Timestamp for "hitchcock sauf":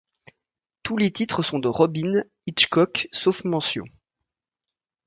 2.47-3.43